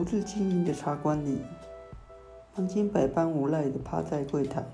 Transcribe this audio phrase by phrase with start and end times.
[0.00, 1.42] 走至经营的茶馆里，
[2.56, 4.64] 杨金百般无奈的趴在柜台，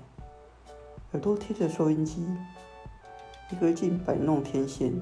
[1.11, 2.25] 耳朵贴着收音机，
[3.51, 4.93] 一个劲摆弄天线。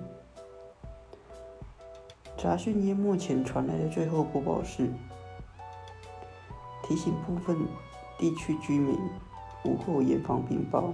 [2.36, 4.89] 杂讯淹没前传来的最后播报是：
[6.82, 7.55] 提醒部分
[8.18, 8.98] 地区居民
[9.64, 10.92] 午后严防冰雹。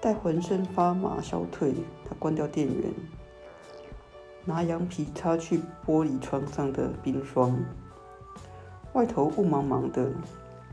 [0.00, 1.72] 待浑身发麻消退，
[2.04, 2.92] 他关掉电源，
[4.48, 7.58] 拿羊皮擦去玻璃窗上的冰霜。
[8.92, 10.08] 外头雾茫茫的，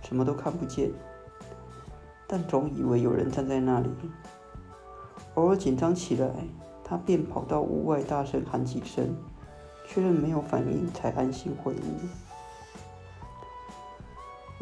[0.03, 0.91] 什么都看不见，
[2.27, 3.89] 但总以为有人站在那里。
[5.33, 6.29] 偶尔紧张起来，
[6.83, 9.13] 他便跑到屋外大声喊几声，
[9.87, 11.97] 确认没有反应，才安心回屋。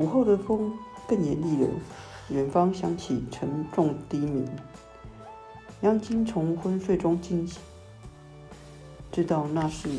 [0.02, 0.74] 午后的风
[1.06, 1.70] 更严厉了。
[2.30, 4.48] 远方响起沉重低鸣，
[5.82, 7.62] 杨金从昏睡中惊醒，
[9.12, 9.90] 知道那是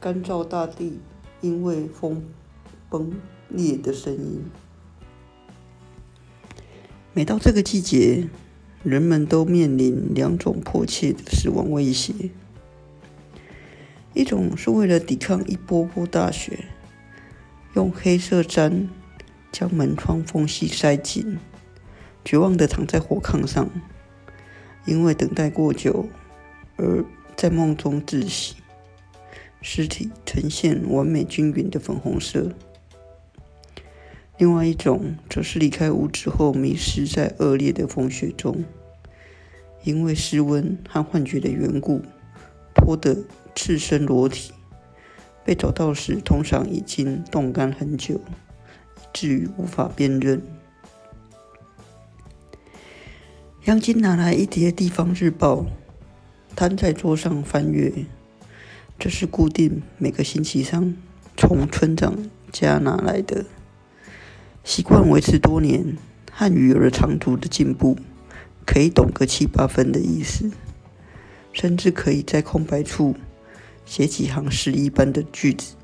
[0.00, 0.98] 干燥大地
[1.42, 2.24] 因为风
[2.88, 3.12] 崩
[3.50, 4.42] 裂的声音。
[7.12, 8.28] 每到这个季节，
[8.82, 12.30] 人们都面临两种迫切的死亡威胁：
[14.14, 16.64] 一种是为了抵抗一波波大雪，
[17.74, 18.88] 用黑色毡
[19.52, 21.38] 将门窗缝隙塞紧。
[22.24, 23.70] 绝望地躺在火炕上，
[24.86, 26.08] 因为等待过久
[26.76, 27.04] 而
[27.36, 28.56] 在梦中窒息，
[29.60, 32.52] 尸体呈现完美均匀的粉红色。
[34.38, 38.64] 另外一种则是离开屋子后迷失在恶劣的风雪中，
[39.84, 42.02] 因为失温和幻觉的缘故，
[42.74, 44.52] 脱得赤身裸体，
[45.44, 50.42] 被找到时通常已经冻干很久，以至于无法辨认。
[53.64, 55.56] 杨金拿来一叠《地方日报》，
[56.56, 57.92] 摊在桌上翻阅。
[58.98, 60.96] 这是固定每个星期三
[61.36, 63.44] 从村长家拿来的，
[64.64, 65.98] 习惯维持多年。
[66.32, 67.96] 汉语有了长足的进步，
[68.66, 70.50] 可以懂个七八分的意思，
[71.52, 73.14] 甚至可以在空白处
[73.84, 75.74] 写几行诗一般的句子。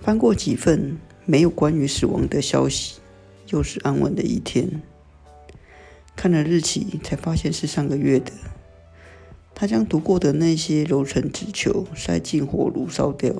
[0.00, 3.00] 翻过几份没有关于死亡的消息，
[3.48, 4.82] 又是安稳的一天。
[6.16, 8.32] 看了日期，才发现是上个月的。
[9.54, 13.34] 他将读过的那些揉成纸球，塞进火炉烧掉。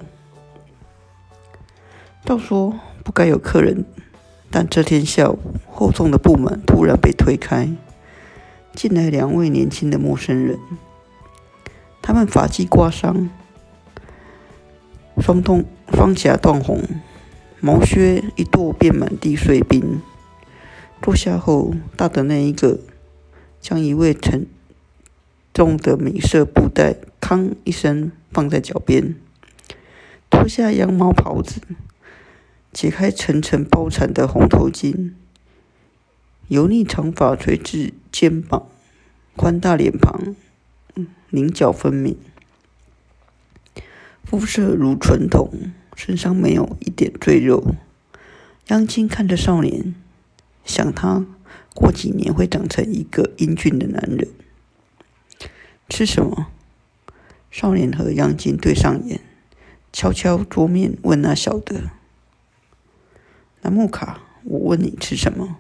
[2.25, 3.85] 照说不该有客人，
[4.51, 5.39] 但这天下午，
[5.71, 7.69] 厚重的布门突然被推开，
[8.75, 10.59] 进来两位年轻的陌生人。
[12.03, 13.31] 他们发髻刮伤，
[15.19, 16.83] 双痛双颊断红，
[17.61, 20.03] 毛靴一跺便满地碎冰。
[21.01, 22.79] 坐下后，大的那一个
[23.61, 24.47] 将一位沉
[25.61, 29.15] 重的米色布袋“吭”一声放在脚边，
[30.31, 31.61] 脱下羊毛袍子，
[32.73, 35.11] 解开层层包缠的红头巾，
[36.49, 38.69] 油腻长发垂至肩膀，
[39.37, 40.35] 宽大脸庞，
[41.29, 42.17] 棱角分明，
[44.25, 47.75] 肤色如纯铜，身上没有一点赘肉。
[48.69, 49.95] 央青看着少年。
[50.65, 51.27] 想他
[51.75, 54.27] 过几年会长成一个英俊的男人。
[55.91, 56.47] 吃什么？
[57.51, 59.21] 少年和杨金对上眼，
[59.93, 61.91] 悄悄桌面问那小的
[63.63, 65.57] ：“南木卡，我问你吃什么？”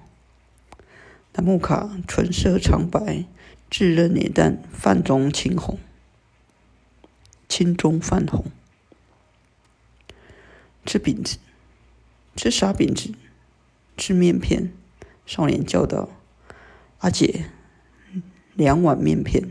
[1.34, 3.26] 南木卡唇色苍白，
[3.68, 5.80] 炙热脸蛋泛中青红，
[7.48, 8.44] 青中泛红。
[10.86, 11.38] 吃饼子？
[12.36, 13.12] 吃啥饼子？
[13.96, 14.72] 吃面片。
[15.26, 16.08] 少年叫道
[16.98, 17.46] ：“阿姐，
[18.54, 19.50] 两碗面片。”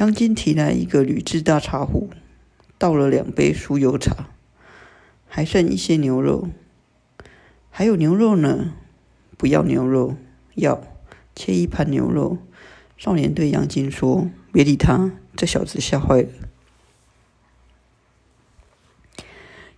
[0.00, 2.08] 杨金提来一个铝制大茶壶，
[2.78, 4.30] 倒了两杯酥油茶，
[5.28, 6.48] 还剩一些牛肉。
[7.68, 8.72] 还有牛肉呢？
[9.36, 10.16] 不要牛肉，
[10.54, 10.82] 要
[11.36, 12.38] 切一盘牛肉。
[12.96, 16.28] 少年对杨金说：“别理他，这小子吓坏了。”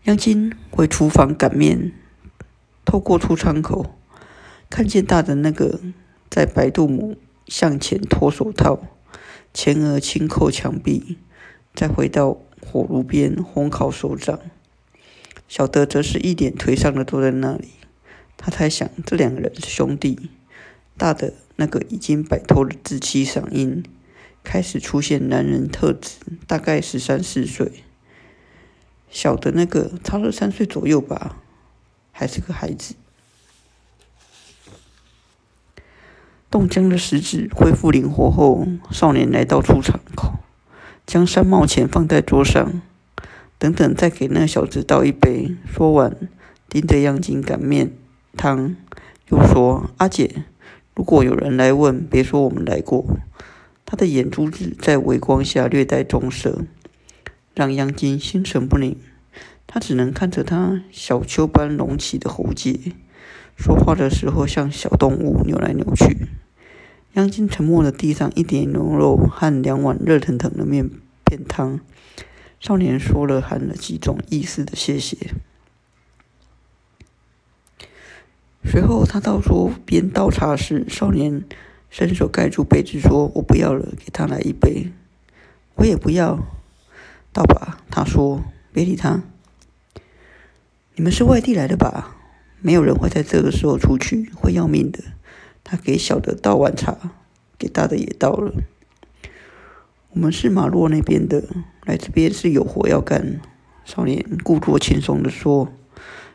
[0.04, 1.90] 杨金回厨房擀面，
[2.84, 3.98] 透过出窗口。
[4.70, 5.80] 看见大的那个
[6.30, 7.16] 在白度母
[7.48, 8.78] 向前脱手套，
[9.54, 11.18] 前额轻叩墙壁，
[11.74, 14.40] 再回到火炉边烘烤手掌。
[15.46, 17.68] 小的则是一脸颓丧的坐在那里。
[18.38, 20.30] 他猜想这两个人是兄弟。
[20.96, 23.82] 大的那个已经摆脱了稚气嗓音，
[24.42, 26.16] 开始出现男人特质，
[26.46, 27.72] 大概十三四岁。
[29.10, 31.42] 小的那个差了三岁左右吧，
[32.10, 32.94] 还是个孩子。
[36.52, 40.34] 冻僵的食指恢复灵活后，少年来到出场口，
[41.06, 42.82] 将三毛钱放在桌上。
[43.58, 45.56] 等等，再给那小子倒一杯。
[45.64, 46.14] 说完，
[46.68, 47.92] 盯着央金擀面
[48.36, 48.76] 汤，
[49.30, 50.44] 又说：“阿姐，
[50.94, 53.16] 如果有人来问，别说我们来过。”
[53.86, 56.66] 他的眼珠子在微光下略带棕色，
[57.54, 58.94] 让央金心神不宁。
[59.66, 62.78] 他只能看着他小丘般隆起的喉结，
[63.56, 66.28] 说话的时候像小动物扭来扭去。
[67.14, 70.90] 央金沉默地递上一点牛肉和两碗热腾腾的面
[71.24, 71.80] 片汤。
[72.58, 75.16] 少年说了含了几种意思的谢谢。
[78.64, 81.44] 随后他到桌边倒茶时，少年
[81.90, 84.92] 伸手盖住杯子，说：“我不要了，给他来一杯。”
[85.74, 86.38] 我也不要，
[87.32, 87.82] 倒吧。
[87.90, 89.22] 他说：“别理他。”
[90.94, 92.16] 你们是外地来的吧？
[92.62, 95.00] 没有人会在这个时候出去，会要命的。
[95.64, 96.96] 他给小的倒碗茶，
[97.58, 98.52] 给大的也倒了。
[100.10, 101.44] 我们是马洛那边的，
[101.84, 103.40] 来这边是有活要干。
[103.84, 105.72] 少年故作轻松地说：“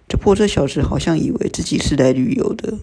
[0.07, 2.80] 这破车小子好像以为自己是来旅游的。”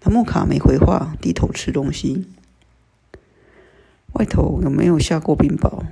[0.00, 2.26] 达莫卡没回话，低头吃东西。
[4.14, 5.84] 外头有没有下过冰雹？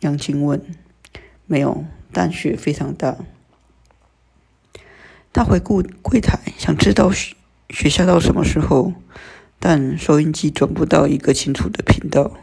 [0.00, 0.62] 杨青问。
[1.46, 3.16] 没有，但雪非常大。
[5.32, 8.92] 他回顾柜台，想知道雪下到什么时候，
[9.58, 12.36] 但收音机转不到一个清楚的频道。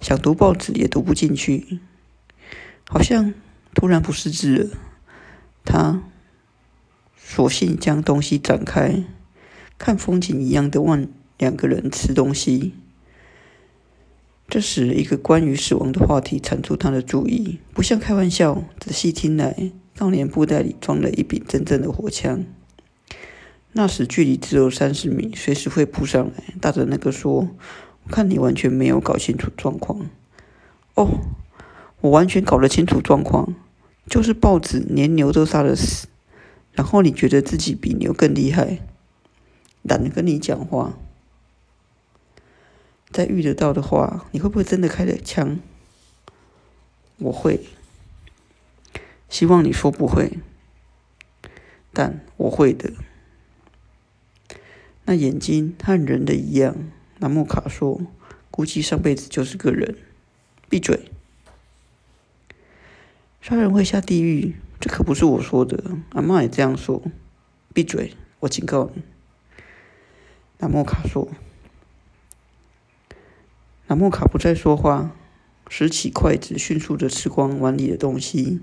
[0.00, 1.78] 想读报纸也读不进去，
[2.88, 3.32] 好像
[3.72, 4.70] 突然不识字了。
[5.64, 6.02] 他
[7.16, 9.04] 索性将东西展开，
[9.78, 11.08] 看风景一样的问
[11.38, 12.74] 两个人吃东西。
[14.48, 18.64] 这时，一个关于死亡的话题缠住他的注意，不像开玩笑。
[18.80, 22.44] 仔细听来，少年布袋里装了一柄真正的火枪。
[23.72, 26.54] 那时距离只有三十米，随时会扑上来。
[26.60, 27.48] 大着那个说。
[28.04, 30.10] 我看你完全没有搞清楚状况。
[30.96, 31.20] 哦，
[32.00, 33.54] 我完全搞得清楚状况，
[34.08, 36.08] 就是豹子连牛都杀得死，
[36.72, 38.80] 然后你觉得自己比牛更厉害，
[39.82, 40.98] 懒得跟你讲话。
[43.12, 45.60] 再遇得到的话，你会不会真的开了枪？
[47.18, 47.60] 我会，
[49.32, 50.38] 希望你说不会，
[51.90, 52.92] 但我会的。
[55.06, 56.76] 那眼睛和人的一样。
[57.16, 58.02] 南木卡说
[58.52, 59.96] ：“估计上辈子就是个人。”
[60.68, 61.10] 闭嘴！
[63.40, 67.02] 杀人会下地狱，这可不是我说的，阿妈也这样说。
[67.72, 68.12] 闭嘴！
[68.40, 69.02] 我警告你。
[70.58, 71.26] 南木卡说。
[73.86, 75.16] 南木卡不再说话，
[75.70, 78.60] 拾起筷子，迅速的吃光碗里的东西，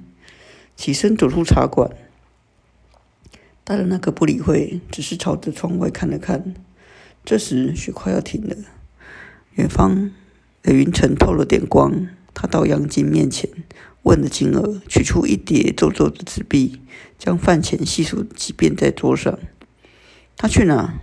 [0.79, 1.91] 起身走出茶馆。
[3.65, 6.55] 大人那个不理会，只是朝着窗外看了看。
[7.25, 8.55] 这时雪快要停了，
[9.55, 10.09] 远方
[10.63, 12.07] 的云层透了点光。
[12.33, 13.49] 他到杨金面前，
[14.03, 16.79] 问了金额，取出一叠皱皱的纸币，
[17.17, 19.37] 将饭钱细数几遍在桌上。
[20.37, 21.01] 他去哪？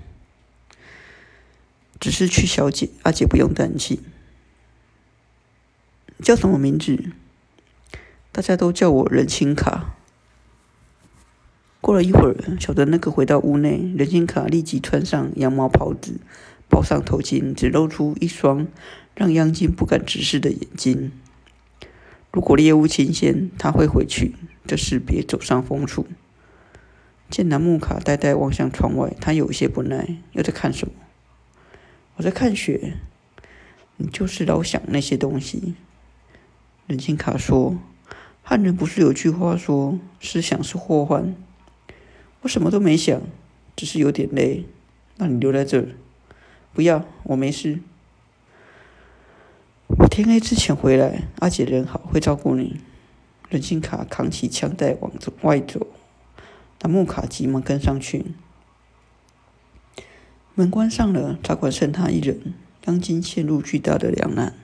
[2.01, 4.03] 只是去小姐，阿姐不用担心。
[6.23, 7.11] 叫什么名字？
[8.37, 9.95] 大家都叫我任清卡。
[11.81, 16.21] 过了一会儿，小的那个回到屋内，人情卡立即穿上羊毛袍子，
[16.69, 18.67] 包上头巾，只露出一双
[19.15, 21.13] 让央金不敢直视的眼睛。
[22.31, 24.35] 如果猎物新鲜，他会回去，
[24.67, 26.07] 这事别走上风处。
[27.31, 30.93] 见南木卡呆呆望向窗外，他有些不耐，又在看什么？
[32.17, 32.99] 我在看雪。
[33.97, 35.75] 你就是老想那些东西。
[36.87, 37.79] 人情卡说
[38.49, 41.35] ：“汉人不是有句话说，思想是祸患。”
[42.43, 43.21] 我什么都没想，
[43.75, 44.65] 只是有点累。
[45.17, 45.89] 那你留在这儿，
[46.73, 47.81] 不要，我没事。
[49.89, 51.25] 我天黑之前回来。
[51.41, 52.79] 阿姐人好，会照顾你。
[53.49, 55.11] 任金卡扛起枪袋往
[55.43, 55.85] 外走，
[56.83, 58.27] 那木卡急忙跟上去。
[60.55, 62.55] 门关上了，茶馆剩他一人。
[62.81, 64.55] 当今陷入巨大的两难。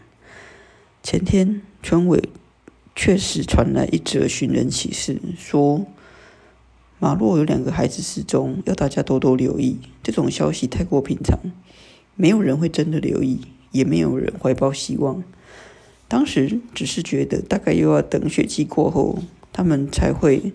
[1.03, 2.29] 前天，村委
[2.94, 5.87] 确实传来一则寻人启事，说。
[6.99, 9.80] 马洛有两个孩子失踪，要大家多多留意。
[10.04, 11.37] 这种消息太过平常，
[12.14, 13.40] 没有人会真的留意，
[13.72, 15.25] 也没有人怀抱希望。
[16.06, 19.18] 当时只是觉得，大概又要等雪季过后，
[19.52, 20.52] 他们才会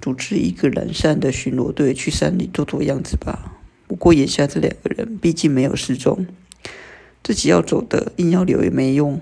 [0.00, 3.60] 组织一个懒散的巡逻队去山里做做样子吧。
[3.86, 6.26] 不过眼下这两个人毕竟没有失踪，
[7.22, 9.20] 自己要走的，硬要留也没用。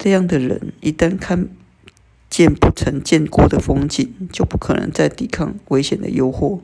[0.00, 1.48] 这样的人一旦看。
[2.30, 6.60] 见不曾见过的风景，就不可能再抵抗危险的诱惑。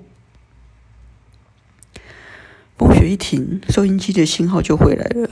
[2.78, 5.28] 风雪一停，收音机的信号就回来了。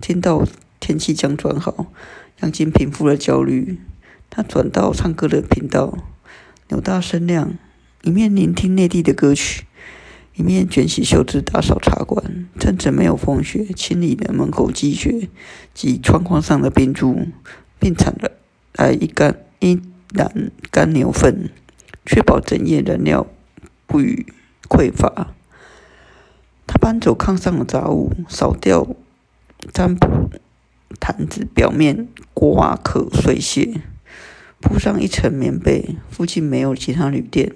[0.00, 0.44] 听到
[0.80, 1.92] 天气将转好，
[2.40, 3.78] 杨金平复了焦虑。
[4.28, 5.96] 他转到唱歌的频道，
[6.70, 7.54] 扭大声量，
[8.02, 9.65] 一面聆听内地的歌曲，
[10.36, 12.46] 一面卷起袖子打扫茶馆。
[12.58, 15.28] 趁着没有风雪，清理了门口积雪
[15.72, 17.28] 及窗框上的冰珠，
[17.78, 18.32] 并铲了
[18.74, 21.50] 来一干一篮干牛粪，
[22.04, 23.26] 确保整夜燃料
[23.86, 24.26] 不予
[24.68, 25.34] 匮乏。
[26.66, 28.86] 他搬走炕上的杂物，扫掉
[29.72, 30.30] 占卜
[30.98, 33.80] 坛子表面瓜壳碎屑，
[34.60, 35.96] 铺上一层棉被。
[36.10, 37.52] 附近没有其他旅店。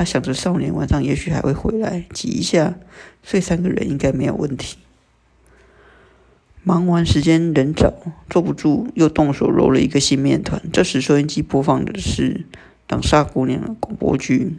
[0.00, 2.78] 他想着少年晚上也许还会回来，挤一下
[3.22, 4.78] 睡三个人应该没有问题。
[6.62, 7.92] 忙完时间人早，
[8.30, 10.62] 坐不住，又动手揉了一个新面团。
[10.72, 12.46] 这时收音机播放的是
[12.86, 14.56] 《挡煞姑娘》广播剧。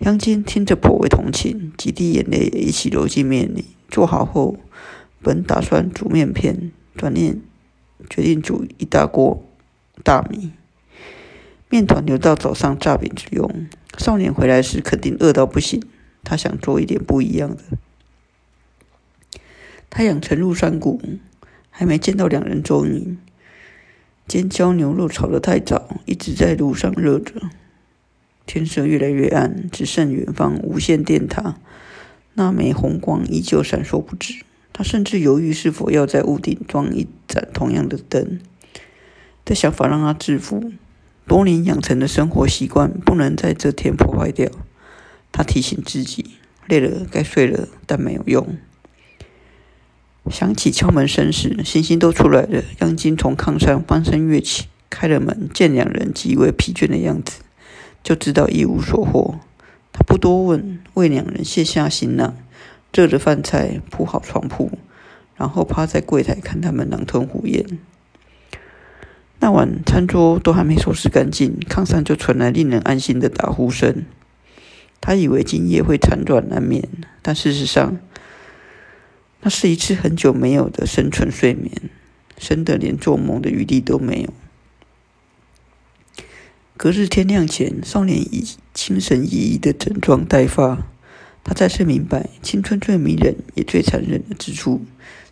[0.00, 3.64] 杨金听着颇为同情，几滴眼泪也一起流进面里。
[3.88, 4.58] 做好后，
[5.22, 7.40] 本打算煮面片，转念
[8.10, 9.42] 决定煮一大锅
[10.04, 10.50] 大米
[11.70, 13.66] 面团，留到早上炸饼之用。
[13.98, 15.82] 少年回来时肯定饿到不行，
[16.24, 17.62] 他想做一点不一样的。
[19.90, 21.00] 太阳沉入山谷，
[21.70, 23.18] 还没见到两人踪影。
[24.26, 27.34] 尖椒牛肉炒得太早，一直在路上热着。
[28.46, 31.56] 天色越来越暗，只剩远方无线电塔
[32.34, 34.44] 那枚红光依旧闪烁不止。
[34.72, 38.38] 他甚至犹豫是否要在屋顶装一盏同样的灯。
[39.44, 40.72] 这想法让他致富，
[41.28, 44.50] 多年养成的生活习惯不能在这天破坏掉。
[45.30, 48.56] 他提醒自己：累了该睡了，但没有用。
[50.30, 52.64] 想起敲门声时，星星都出来了。
[52.80, 57.40] 央金从炕上翻身跃起，开了门，见两人极为疲倦的样子。
[58.02, 59.38] 就知道一无所获，
[59.92, 62.34] 他不多问，为两人卸下行囊，
[62.92, 64.70] 热着饭菜铺好床铺，
[65.36, 67.78] 然后趴在柜台看他们狼吞虎咽。
[69.40, 74.04] 那晚餐桌都还没收拾干净，炕上就传来令人安心的打呼声。
[75.00, 76.88] 他以为今夜会辗转难眠，
[77.22, 77.98] 但事实上，
[79.42, 81.70] 那是一次很久没有的深沉睡眠，
[82.36, 84.32] 深得连做梦的余地都没有。
[86.76, 90.86] 隔日天亮前，少年已精神奕奕的整装待发。
[91.44, 94.84] 他再次明白，青春最迷人也最残忍的之处，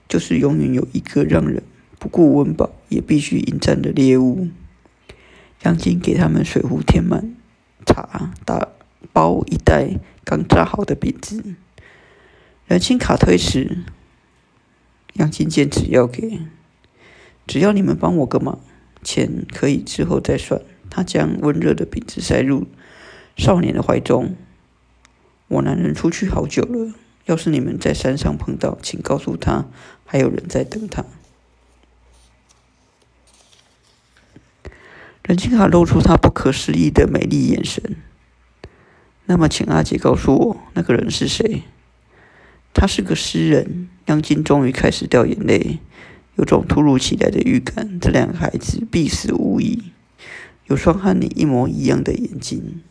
[0.08, 1.62] 就是永远有一个让人
[1.98, 4.48] 不顾温饱也必须迎战的猎物。
[5.62, 7.34] 杨金给他们水壶填满
[7.84, 8.68] 茶，打
[9.12, 11.56] 包一袋刚炸好的饼子。
[12.66, 13.84] 人情卡推迟，
[15.14, 16.40] 杨金坚持要给，
[17.46, 18.60] 只要你们帮我个忙，
[19.02, 20.60] 钱可以之后再算。
[20.90, 22.66] 他将温热的饼子塞入
[23.36, 24.36] 少年的怀中。
[25.48, 26.92] 我男人出去好久了，
[27.26, 29.66] 要是你们在山上碰到，请告诉他
[30.04, 31.04] 还有人在等他。
[35.26, 37.96] 任清卡露出他不可思议的美丽眼神。
[39.24, 41.64] 那么，请阿姐告诉我，那个人是谁？
[42.72, 43.88] 他是个诗人。
[44.06, 45.80] 央金终于开始掉眼泪，
[46.36, 49.90] 有种突如其来的预感，这两个孩子必死无疑。
[50.66, 52.84] 有双和你一模一样的眼睛。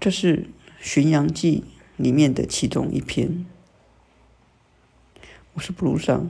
[0.00, 0.38] 这是
[0.80, 1.62] 《巡洋记》
[2.02, 3.46] 里面的其中一篇。
[5.54, 6.28] 我是布鲁上，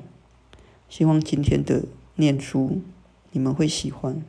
[0.90, 1.84] 希望今天的
[2.20, 2.82] 念出
[3.32, 4.22] 你们会喜欢。